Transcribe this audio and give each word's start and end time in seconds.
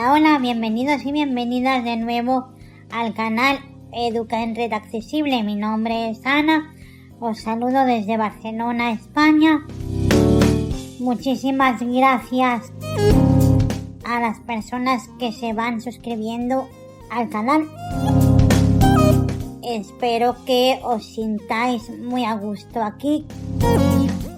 Hola, 0.00 0.38
bienvenidos 0.38 1.04
y 1.04 1.10
bienvenidas 1.10 1.82
de 1.82 1.96
nuevo 1.96 2.50
al 2.92 3.14
canal 3.14 3.58
Educa 3.92 4.44
en 4.44 4.54
Red 4.54 4.72
Accesible. 4.72 5.42
Mi 5.42 5.56
nombre 5.56 6.10
es 6.10 6.24
Ana, 6.24 6.72
os 7.18 7.40
saludo 7.40 7.84
desde 7.84 8.16
Barcelona, 8.16 8.92
España. 8.92 9.66
Muchísimas 11.00 11.82
gracias 11.82 12.72
a 14.04 14.20
las 14.20 14.38
personas 14.38 15.10
que 15.18 15.32
se 15.32 15.52
van 15.52 15.80
suscribiendo 15.80 16.68
al 17.10 17.28
canal. 17.28 17.66
Espero 19.64 20.36
que 20.44 20.78
os 20.84 21.04
sintáis 21.04 21.90
muy 21.98 22.24
a 22.24 22.34
gusto 22.34 22.84
aquí 22.84 23.26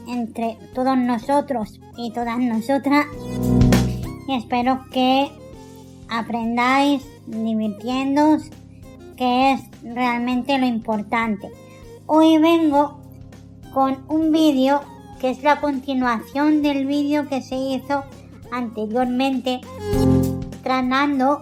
entre 0.09 0.57
todos 0.75 0.97
nosotros 0.97 1.79
y 1.99 2.13
todas 2.13 2.39
nosotras 2.39 3.05
y 4.27 4.35
espero 4.37 4.87
que 4.91 5.29
aprendáis 6.11 7.07
divirtiéndoos 7.27 8.51
que 9.17 9.53
es 9.53 9.61
realmente 9.83 10.59
lo 10.59 10.67
importante. 10.67 11.51
Hoy 12.07 12.39
vengo 12.39 13.01
con 13.73 13.99
un 14.09 14.33
vídeo 14.33 14.81
que 15.21 15.31
es 15.31 15.43
la 15.43 15.61
continuación 15.61 16.63
del 16.63 16.87
vídeo 16.87 17.29
que 17.29 17.43
se 17.43 17.55
hizo 17.55 18.05
anteriormente 18.51 19.61
tratando 20.63 21.41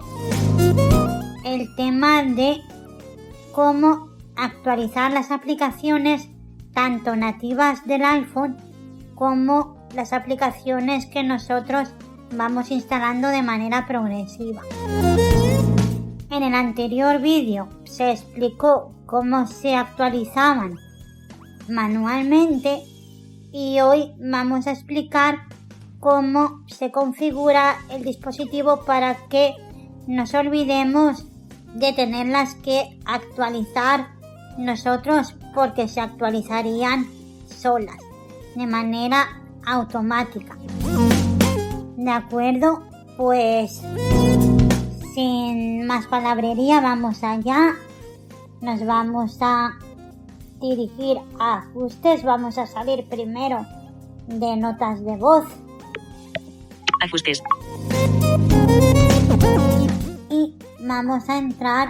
el 1.45 1.75
tema 1.77 2.23
de 2.23 2.61
cómo 3.53 4.09
actualizar 4.37 5.13
las 5.13 5.31
aplicaciones 5.31 6.29
tanto 6.75 7.17
nativas 7.17 7.87
del 7.87 8.05
iPhone 8.05 8.57
como 9.15 9.79
las 9.95 10.13
aplicaciones 10.13 11.07
que 11.07 11.23
nosotros 11.23 11.95
vamos 12.33 12.71
instalando 12.71 13.29
de 13.29 13.43
manera 13.43 13.87
progresiva. 13.87 14.63
En 16.31 16.43
el 16.43 16.55
anterior 16.55 17.21
vídeo 17.21 17.69
se 17.85 18.11
explicó 18.11 18.93
cómo 19.07 19.47
se 19.47 19.75
actualizaban 19.75 20.79
manualmente 21.69 22.83
y 23.53 23.81
hoy 23.81 24.13
vamos 24.19 24.67
a 24.67 24.73
explicar 24.73 25.39
cómo 26.01 26.63
se 26.67 26.91
configura 26.91 27.77
el 27.91 28.05
dispositivo 28.05 28.85
para 28.85 29.17
que 29.29 29.55
nos 30.07 30.35
olvidemos 30.35 31.27
de 31.75 31.93
tenerlas 31.93 32.55
que 32.57 32.99
actualizar 33.05 34.09
nosotros 34.59 35.35
porque 35.55 35.89
se 35.89 36.01
actualizarían 36.01 37.07
solas 37.47 37.97
de 38.55 38.67
manera 38.67 39.27
automática. 39.65 40.57
De 42.09 42.15
acuerdo, 42.15 42.85
pues 43.19 43.83
sin 45.13 45.87
más 45.87 46.07
palabrería 46.07 46.81
vamos 46.81 47.23
allá. 47.23 47.75
Nos 48.63 48.83
vamos 48.87 49.37
a 49.43 49.79
dirigir 50.59 51.19
a 51.39 51.59
ajustes. 51.59 52.25
Vamos 52.25 52.57
a 52.57 52.67
salir 52.67 53.07
primero 53.11 53.67
de 54.27 54.57
notas 54.57 55.05
de 55.05 55.19
voz. 55.19 55.45
Ajustes. 57.03 57.43
Y 60.31 60.55
vamos 60.81 61.29
a 61.29 61.37
entrar 61.37 61.89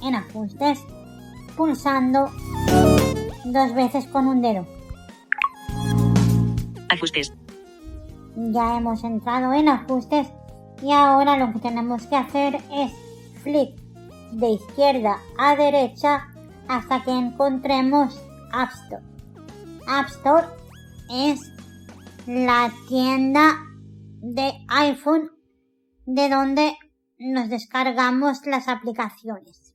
en 0.00 0.14
ajustes 0.14 0.78
pulsando 1.56 2.30
dos 3.46 3.74
veces 3.74 4.06
con 4.06 4.28
un 4.28 4.42
dedo. 4.42 4.64
Ajustes. 6.88 7.32
Ya 8.36 8.76
hemos 8.76 9.02
entrado 9.02 9.52
en 9.54 9.68
ajustes 9.68 10.28
y 10.82 10.92
ahora 10.92 11.36
lo 11.38 11.52
que 11.52 11.58
tenemos 11.58 12.06
que 12.06 12.16
hacer 12.16 12.56
es 12.70 12.92
flick 13.42 13.80
de 14.32 14.50
izquierda 14.50 15.18
a 15.38 15.56
derecha 15.56 16.28
hasta 16.68 17.02
que 17.02 17.12
encontremos 17.12 18.20
App 18.52 18.70
Store. 18.72 19.04
App 19.88 20.08
Store 20.08 20.46
es 21.10 21.40
la 22.26 22.70
tienda 22.88 23.56
de 24.20 24.52
iPhone 24.68 25.30
de 26.04 26.28
donde 26.28 26.76
nos 27.18 27.48
descargamos 27.48 28.44
las 28.46 28.68
aplicaciones. 28.68 29.74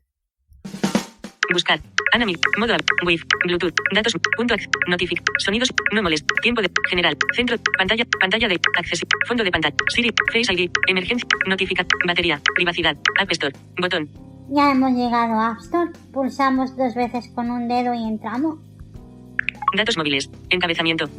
Buscar. 1.52 1.82
Anami. 2.14 2.36
Modo 2.58 2.74
app. 2.74 2.84
Wave. 3.04 3.22
Bluetooth. 3.46 3.74
Datos. 3.94 4.14
Punto. 4.38 4.56
Notific. 4.88 5.22
Sonidos. 5.40 5.74
No 5.94 6.04
molest. 6.04 6.28
Tiempo 6.42 6.62
de. 6.62 6.70
General. 6.90 7.18
Centro. 7.36 7.58
Pantalla. 7.78 8.06
Pantalla 8.20 8.48
de. 8.48 8.60
Acceso. 8.78 9.06
Fondo 9.28 9.44
de 9.44 9.52
pantalla. 9.52 9.76
Siri. 9.90 10.14
Face 10.32 10.54
ID. 10.54 10.70
Emergencia. 10.88 11.28
Notificar. 11.48 11.86
Batería. 12.06 12.42
Privacidad. 12.56 12.98
App 13.20 13.32
Store. 13.32 13.54
Botón. 13.80 14.10
Ya 14.50 14.72
hemos 14.72 14.92
llegado 14.92 15.34
a 15.40 15.52
App 15.52 15.60
Store, 15.62 15.92
pulsamos 16.12 16.76
dos 16.76 16.94
veces 16.94 17.32
con 17.34 17.50
un 17.50 17.70
dedo 17.70 17.94
y 17.94 18.04
entramos. 18.04 18.60
Datos 19.78 19.96
móviles. 19.96 20.30
Encabezamiento. 20.50 21.10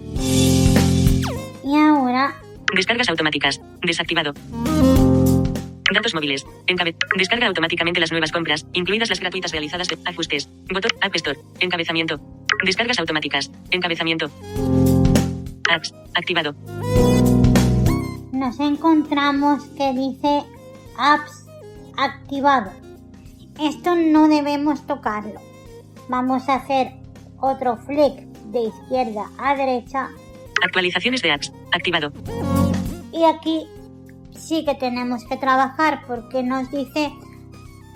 Y 1.65 1.77
ahora 1.79 2.35
Descargas 2.75 3.09
automáticas. 3.11 3.61
Desactivado. 3.83 4.33
Datos 5.93 6.15
móviles. 6.15 6.47
Encabe 6.67 6.97
Descarga 7.17 7.47
automáticamente 7.47 8.01
las 8.01 8.11
nuevas 8.11 8.33
compras, 8.33 8.67
incluidas 8.73 9.11
las 9.11 9.21
gratuitas 9.21 9.53
realizadas 9.53 9.89
de 9.89 9.99
ajustes. 10.05 10.49
Botón 10.73 10.91
App 11.01 11.15
Store. 11.17 11.39
Encabezamiento. 11.61 12.21
Descargas 12.65 12.99
automáticas. 12.99 13.51
Encabezamiento. 13.71 14.31
Apps. 15.71 15.95
Activado. 16.15 16.55
nos 18.33 18.59
encontramos 18.59 19.65
que 19.77 19.93
dice 19.93 20.43
Apps 20.99 21.47
activado. 21.97 22.73
Esto 23.61 23.95
no 23.95 24.29
debemos 24.29 24.87
tocarlo. 24.87 25.41
Vamos 26.09 26.49
a 26.49 26.57
hacer 26.57 26.93
otro 27.41 27.77
flick 27.77 28.15
de 28.53 28.65
izquierda 28.65 29.31
a 29.39 29.55
derecha 29.55 30.09
Actualizaciones 30.65 31.23
de 31.23 31.33
apps. 31.33 31.53
Activado. 31.73 32.13
y 33.13 33.25
aquí 33.25 33.67
sí 34.35 34.65
que 34.65 34.75
tenemos 34.75 35.25
que 35.25 35.37
trabajar 35.37 36.03
porque 36.07 36.43
nos 36.43 36.71
dice 36.71 37.13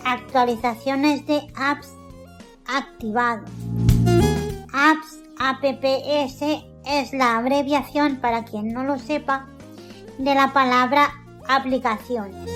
actualizaciones 0.05 1.27
de 1.27 1.47
apps 1.57 1.93
activado. 2.67 3.45
Apps 4.73 5.21
apps 5.39 6.43
es 6.87 7.13
la 7.13 7.39
abreviación 7.39 8.17
para 8.17 8.45
quien 8.45 8.73
no 8.73 8.85
lo 8.85 8.99
sepa 8.99 9.47
de 10.19 10.35
la 10.35 10.53
palabra 10.53 11.13
aplicaciones. 11.49 12.51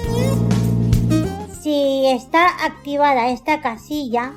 Si 1.61 2.07
está 2.07 2.65
activada 2.65 3.31
esta 3.31 3.61
casilla, 3.61 4.33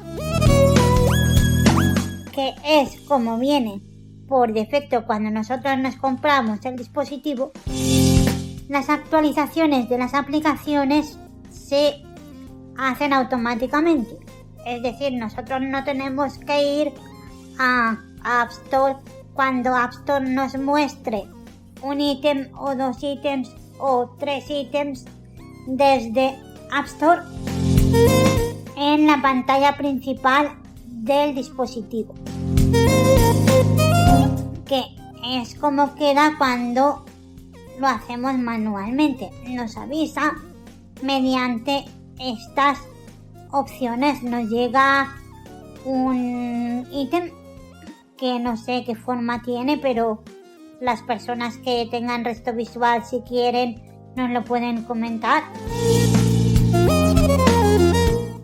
que 2.34 2.54
es 2.66 3.00
como 3.08 3.38
viene 3.38 3.82
por 4.28 4.52
defecto 4.52 5.06
cuando 5.06 5.30
nosotros 5.30 5.78
nos 5.78 5.96
compramos 5.96 6.66
el 6.66 6.76
dispositivo, 6.76 7.52
las 8.70 8.90
actualizaciones 8.90 9.90
de 9.90 9.98
las 9.98 10.14
aplicaciones 10.14 11.18
se 11.52 12.02
hacen 12.78 13.14
automáticamente. 13.14 14.18
Es 14.66 14.82
decir, 14.82 15.14
nosotros 15.14 15.62
no 15.62 15.84
tenemos 15.84 16.38
que 16.40 16.82
ir 16.82 16.94
a 17.60 17.98
App 18.24 18.52
Store 18.52 18.96
cuando 19.34 19.76
App 19.76 19.92
Store 19.92 20.28
nos 20.28 20.58
muestre 20.58 21.26
un 21.82 22.00
ítem 22.00 22.50
o 22.58 22.76
dos 22.76 23.04
ítems 23.04 23.54
o 23.78 24.16
tres 24.18 24.50
ítems 24.50 25.06
desde 25.68 26.40
App 26.72 26.86
Store 26.86 27.22
en 28.78 29.06
la 29.08 29.22
pantalla 29.22 29.76
principal 29.76 30.58
del 30.88 31.36
dispositivo. 31.36 32.14
Que 34.66 34.84
es 35.26 35.56
como 35.56 35.96
queda 35.96 36.36
cuando 36.38 37.06
lo 37.80 37.88
hacemos 37.88 38.38
manualmente. 38.38 39.30
Nos 39.48 39.78
avisa 39.78 40.34
mediante 41.02 41.86
estas 42.20 42.80
opciones. 43.52 44.24
Nos 44.24 44.50
llega 44.50 45.16
un 45.86 46.88
ítem 46.92 47.32
que 48.18 48.40
no 48.40 48.58
sé 48.58 48.84
qué 48.86 48.96
forma 48.96 49.42
tiene, 49.42 49.78
pero 49.78 50.24
las 50.80 51.02
personas 51.02 51.58
que 51.58 51.88
tengan 51.90 52.26
resto 52.26 52.54
visual 52.54 53.04
si 53.06 53.22
quieren 53.22 53.82
nos 54.16 54.30
lo 54.30 54.44
pueden 54.44 54.84
comentar. 54.84 55.44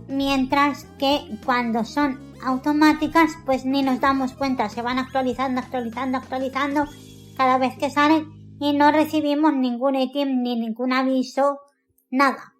Mientras 0.07 0.85
que 0.97 1.21
cuando 1.45 1.85
son 1.85 2.19
automáticas 2.43 3.31
pues 3.45 3.65
ni 3.65 3.83
nos 3.83 3.99
damos 3.99 4.33
cuenta, 4.33 4.69
se 4.69 4.81
van 4.81 4.99
actualizando, 4.99 5.61
actualizando, 5.61 6.17
actualizando 6.17 6.85
cada 7.37 7.57
vez 7.57 7.77
que 7.77 7.89
salen 7.89 8.38
y 8.59 8.73
no 8.73 8.91
recibimos 8.91 9.53
ningún 9.53 9.95
ítem 9.95 10.41
ni 10.41 10.59
ningún 10.59 10.91
aviso, 10.93 11.59
nada, 12.11 12.53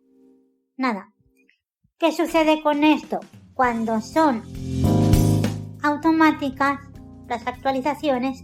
nada. 0.77 1.11
¿Qué 1.97 2.11
sucede 2.13 2.63
con 2.63 2.83
esto? 2.83 3.19
Cuando 3.53 3.99
son 3.99 4.41
automáticas 5.83 6.79
las 7.27 7.45
actualizaciones, 7.45 8.41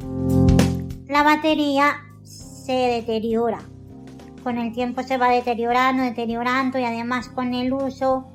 la 1.07 1.23
batería 1.23 1.95
se 2.23 2.73
deteriora. 2.73 3.59
con 4.43 4.59
el 4.59 4.73
tiempo 4.73 5.01
se 5.01 5.17
va 5.17 5.29
deteriorando, 5.29 6.03
deteriorando 6.03 6.77
y 6.77 6.83
además 6.83 7.29
con 7.29 7.55
el 7.55 7.73
uso 7.73 8.27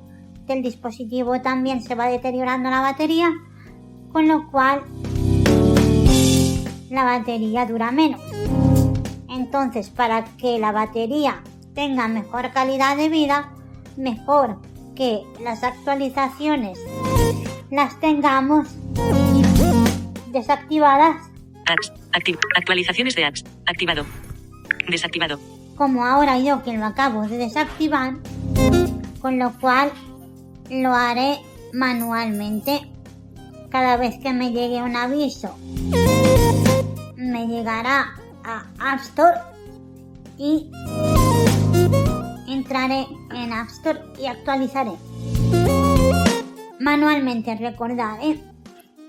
del 0.45 0.61
dispositivo 0.61 1.39
también 1.41 1.81
se 1.81 1.95
va 1.95 2.07
deteriorando 2.07 2.69
la 2.69 2.81
batería, 2.81 3.29
con 4.11 4.27
lo 4.27 4.51
cual 4.51 4.83
la 6.89 7.05
batería 7.05 7.65
dura 7.65 7.91
menos. 7.91 8.19
Entonces, 9.31 9.89
para 9.89 10.25
que 10.37 10.59
la 10.59 10.71
batería 10.71 11.41
tenga 11.73 12.07
mejor 12.07 12.51
calidad 12.51 12.97
de 12.97 13.09
vida, 13.09 13.53
mejor 13.95 14.59
que 14.95 15.23
las 15.41 15.63
actualizaciones 15.63 16.77
las 17.69 17.97
tengamos 18.01 18.67
desactivadas. 20.27 21.29
Apps. 21.65 21.93
Actualizaciones 22.57 23.15
de 23.15 23.25
apps. 23.25 23.45
Activado. 23.65 24.05
Desactivado. 24.89 25.39
Como 25.77 26.05
ahora 26.05 26.37
yo 26.37 26.61
que 26.63 26.77
lo 26.77 26.85
acabo 26.85 27.25
de 27.27 27.37
desactivar, 27.37 28.15
con 29.21 29.39
lo 29.39 29.57
cual 29.59 29.91
lo 30.69 30.93
haré 30.93 31.39
manualmente. 31.73 32.81
Cada 33.69 33.95
vez 33.95 34.17
que 34.21 34.33
me 34.33 34.51
llegue 34.51 34.83
un 34.83 34.97
aviso, 34.97 35.55
me 37.15 37.47
llegará 37.47 38.20
a 38.43 38.65
App 38.79 38.99
Store 39.01 39.37
y 40.37 40.71
entraré 42.47 43.07
en 43.31 43.53
App 43.53 43.69
Store 43.69 43.99
y 44.19 44.25
actualizaré. 44.25 44.91
Manualmente, 46.79 47.55
recordad, 47.55 48.17
¿eh? 48.23 48.41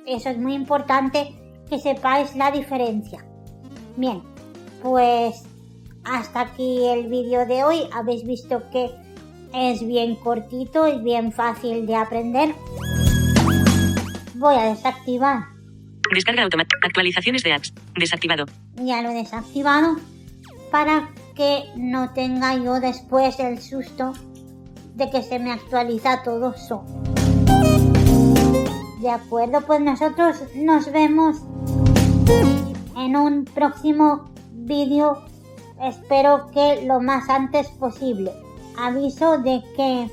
eso 0.07 0.31
es 0.31 0.39
muy 0.39 0.55
importante 0.55 1.35
que 1.69 1.79
sepáis 1.79 2.35
la 2.37 2.51
diferencia. 2.51 3.25
Bien, 3.97 4.23
pues 4.83 5.43
hasta 6.05 6.41
aquí 6.41 6.87
el 6.87 7.09
vídeo 7.09 7.47
de 7.47 7.65
hoy. 7.65 7.89
Habéis 7.95 8.25
visto 8.25 8.63
que 8.71 8.91
es 9.55 9.87
bien 9.87 10.17
cortito 10.17 10.89
y 10.89 11.01
bien 11.01 11.33
fácil 11.33 11.87
de 11.87 11.97
aprender. 11.97 12.55
Voy 14.35 14.55
a 14.55 14.65
desactivar. 14.65 15.52
Descarga 16.11 16.43
automática. 16.43 16.79
Actualizaciones 16.83 17.43
de 17.43 17.53
apps. 17.53 17.73
Desactivado. 17.97 18.47
Ya 18.77 19.03
lo 19.03 19.11
he 19.11 19.15
desactivado 19.15 19.97
para 20.71 21.11
que 21.35 21.65
no 21.77 22.13
tenga 22.13 22.57
yo 22.57 22.81
después 22.81 23.39
el 23.39 23.61
susto 23.61 24.13
de 24.95 25.11
que 25.11 25.23
se 25.23 25.39
me 25.39 25.53
actualiza 25.53 26.23
todo 26.23 26.55
eso. 26.55 26.85
De 29.01 29.11
acuerdo, 29.11 29.63
pues 29.67 29.81
nosotros 29.81 30.37
nos 30.55 30.91
vemos 30.93 31.39
en 32.97 33.17
un 33.17 33.45
próximo 33.45 34.31
vídeo. 34.53 35.25
Espero 35.83 36.49
que 36.53 36.85
lo 36.87 37.01
más 37.01 37.29
antes 37.29 37.69
posible. 37.69 38.33
Aviso 38.79 39.39
de 39.39 39.63
que 39.77 40.11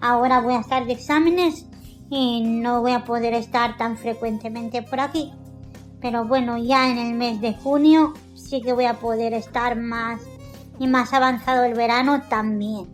ahora 0.00 0.40
voy 0.40 0.54
a 0.54 0.60
estar 0.60 0.86
de 0.86 0.94
exámenes 0.94 1.66
y 2.10 2.42
no 2.42 2.82
voy 2.82 2.92
a 2.92 3.04
poder 3.04 3.32
estar 3.32 3.76
tan 3.76 3.96
frecuentemente 3.96 4.82
por 4.82 5.00
aquí. 5.00 5.32
Pero 6.00 6.24
bueno, 6.24 6.58
ya 6.58 6.90
en 6.90 6.98
el 6.98 7.14
mes 7.14 7.40
de 7.40 7.54
junio 7.54 8.14
sí 8.34 8.60
que 8.60 8.72
voy 8.72 8.86
a 8.86 8.98
poder 8.98 9.32
estar 9.32 9.76
más 9.76 10.20
y 10.78 10.88
más 10.88 11.12
avanzado 11.12 11.64
el 11.64 11.74
verano 11.74 12.22
también. 12.28 12.88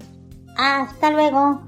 Hasta 0.56 1.10
luego. 1.10 1.62